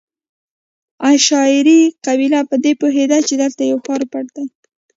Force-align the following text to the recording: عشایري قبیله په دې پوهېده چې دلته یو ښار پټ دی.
عشایري 1.09 1.81
قبیله 2.05 2.39
په 2.49 2.55
دې 2.63 2.73
پوهېده 2.81 3.17
چې 3.27 3.33
دلته 3.41 3.61
یو 3.71 3.77
ښار 3.85 4.01
پټ 4.11 4.25
دی. 4.35 4.45